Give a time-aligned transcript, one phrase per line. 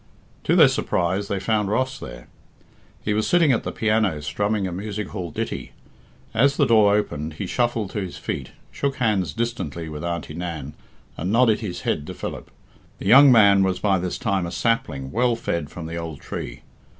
[0.45, 2.27] To their surprise they found Ross there.
[3.05, 5.73] He was sitting at the piano strumming a music hall ditty.
[6.33, 10.73] As the door opened be shuffled to his feet, shook hands distantly with Auntie Nan,
[11.17, 12.49] and nodded his head to Philip.
[12.97, 16.63] The young man was by this time a sapling well fed from the old tree.